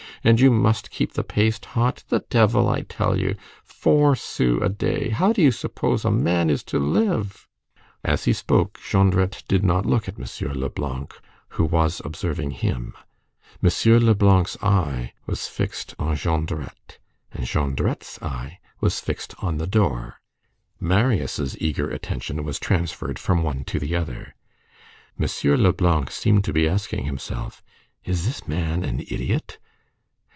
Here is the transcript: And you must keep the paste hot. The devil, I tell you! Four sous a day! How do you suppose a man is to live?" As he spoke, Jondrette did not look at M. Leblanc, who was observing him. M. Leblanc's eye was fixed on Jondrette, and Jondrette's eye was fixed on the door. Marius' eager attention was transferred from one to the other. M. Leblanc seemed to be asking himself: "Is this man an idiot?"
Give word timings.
And 0.23 0.39
you 0.39 0.51
must 0.51 0.91
keep 0.91 1.13
the 1.13 1.23
paste 1.23 1.65
hot. 1.65 2.03
The 2.09 2.19
devil, 2.29 2.69
I 2.69 2.81
tell 2.81 3.17
you! 3.19 3.35
Four 3.63 4.15
sous 4.15 4.61
a 4.61 4.69
day! 4.69 5.09
How 5.09 5.33
do 5.33 5.41
you 5.41 5.49
suppose 5.51 6.05
a 6.05 6.11
man 6.11 6.51
is 6.51 6.61
to 6.65 6.77
live?" 6.77 7.47
As 8.03 8.25
he 8.25 8.31
spoke, 8.33 8.79
Jondrette 8.79 9.41
did 9.47 9.63
not 9.63 9.87
look 9.87 10.07
at 10.07 10.19
M. 10.19 10.51
Leblanc, 10.53 11.11
who 11.55 11.65
was 11.65 12.03
observing 12.05 12.51
him. 12.51 12.93
M. 13.63 13.71
Leblanc's 14.05 14.57
eye 14.61 15.13
was 15.25 15.47
fixed 15.47 15.95
on 15.97 16.15
Jondrette, 16.15 16.99
and 17.31 17.47
Jondrette's 17.47 18.21
eye 18.21 18.59
was 18.79 18.99
fixed 18.99 19.33
on 19.39 19.57
the 19.57 19.65
door. 19.65 20.17
Marius' 20.79 21.57
eager 21.59 21.89
attention 21.89 22.43
was 22.43 22.59
transferred 22.59 23.17
from 23.17 23.41
one 23.41 23.63
to 23.63 23.79
the 23.79 23.95
other. 23.95 24.35
M. 25.19 25.27
Leblanc 25.59 26.11
seemed 26.11 26.43
to 26.43 26.53
be 26.53 26.69
asking 26.69 27.05
himself: 27.05 27.63
"Is 28.05 28.27
this 28.27 28.47
man 28.47 28.83
an 28.83 28.99
idiot?" 28.99 29.57